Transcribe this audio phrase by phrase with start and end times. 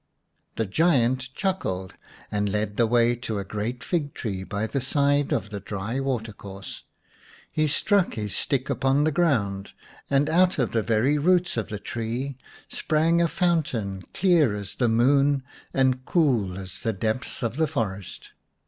[0.55, 1.93] The giant chuckled,
[2.31, 5.99] and led the way to a great fig tree by the side of the dry
[5.99, 6.81] water course.
[7.51, 9.73] He struck his stick upon the ground,
[10.09, 12.35] and out of the very roots of the tree
[12.67, 18.31] sprang a fountain clear as the moon and cool as the depths of the forest.